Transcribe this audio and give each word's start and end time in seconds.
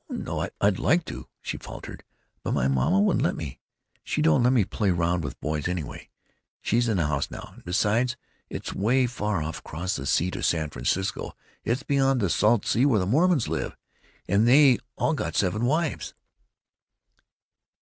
"Oh 0.09 0.15
no. 0.15 0.49
I'd 0.59 0.79
like 0.79 1.05
to," 1.05 1.27
she 1.43 1.57
faltered, 1.57 2.03
"but 2.41 2.55
my 2.55 2.67
mamma 2.67 2.99
wouldn't 2.99 3.23
let 3.23 3.35
me. 3.35 3.59
She 4.03 4.23
don't 4.23 4.41
let 4.41 4.51
me 4.51 4.65
play 4.65 4.89
around 4.89 5.23
with 5.23 5.39
boys, 5.41 5.67
anyway. 5.67 6.09
She's 6.59 6.87
in 6.89 6.97
the 6.97 7.05
house 7.05 7.29
now. 7.29 7.51
And 7.53 7.63
besides, 7.63 8.17
it's 8.49 8.73
'way 8.73 9.05
far 9.05 9.43
off 9.43 9.59
across 9.59 9.95
the 9.97 10.07
sea, 10.07 10.31
to 10.31 10.41
San 10.41 10.71
Francisco; 10.71 11.35
it's 11.63 11.83
beyond 11.83 12.19
the 12.19 12.31
salt 12.31 12.65
sea 12.65 12.83
where 12.83 12.99
the 12.99 13.05
Mormons 13.05 13.47
live, 13.47 13.77
and 14.27 14.47
they 14.47 14.79
all 14.95 15.13
got 15.13 15.35
seven 15.35 15.65
wives." 15.65 16.15